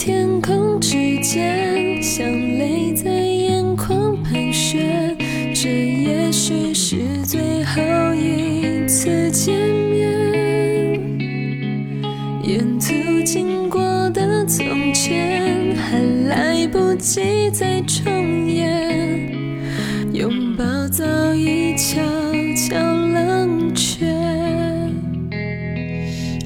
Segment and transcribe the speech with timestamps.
[0.00, 2.24] 天空之间，像
[2.56, 5.16] 泪在眼眶盘旋。
[5.52, 7.82] 这也许是最后
[8.14, 10.08] 一次见面。
[12.44, 19.32] 沿途经过的从前，还来不及再重演，
[20.12, 22.00] 拥抱早已悄
[22.54, 24.06] 悄冷却。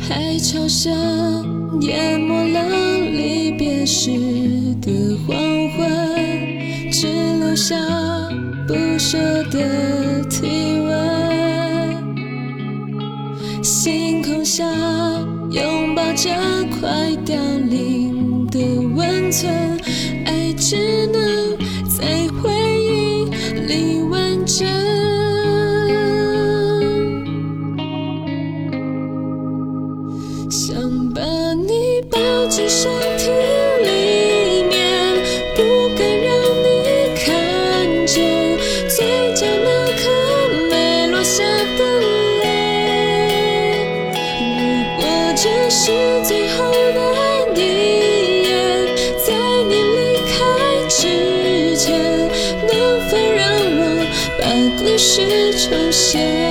[0.00, 2.81] 海潮声淹没了
[3.12, 4.10] 离别时
[4.80, 5.36] 的黄
[5.76, 7.06] 昏，只
[7.38, 7.76] 留下
[8.66, 9.18] 不舍
[9.50, 10.90] 的体温。
[13.62, 14.64] 星空下
[15.50, 16.30] 拥抱着
[16.80, 17.36] 快凋
[17.68, 18.58] 零的
[18.94, 19.71] 温存，
[55.14, 56.41] 是重现。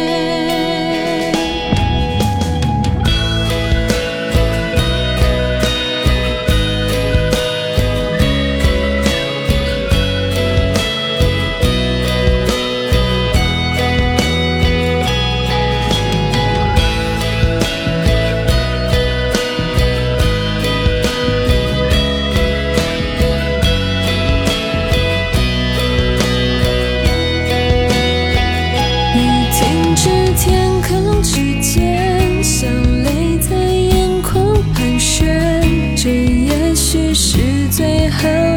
[37.72, 38.51] 最后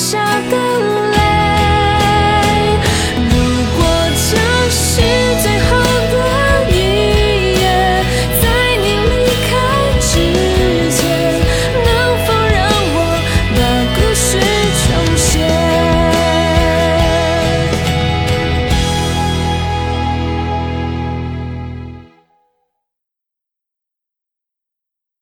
[0.00, 0.89] 下个。